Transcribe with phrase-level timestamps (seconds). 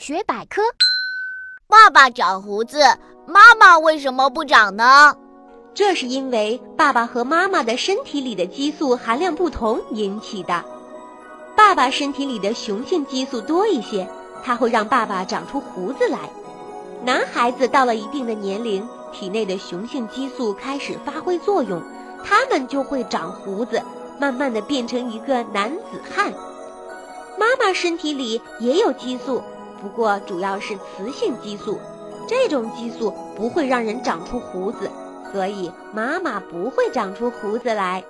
[0.00, 0.62] 妈学百科：
[1.68, 2.80] 爸爸长胡子，
[3.26, 5.14] 妈妈为什么不长呢？
[5.74, 10.64] 这是因为爸爸和妈妈的身体里的激素含量不同引起的。
[11.54, 14.08] 爸爸身体里的雄性激素多一些，
[14.42, 16.18] 它会让爸爸长出胡子来。
[17.04, 21.78] 男孩子到了一定的年龄，体内的雄性激素开始发挥作用，
[22.24, 23.82] 他们就会长胡子，
[24.18, 26.32] 慢慢的变成一个男子汉。
[27.38, 29.42] 妈妈身体里也有激素，
[29.80, 31.78] 不过主要是雌性激素，
[32.28, 34.90] 这种激素不会让人长出胡子。
[35.32, 38.02] 所以，妈妈不会长出胡子来。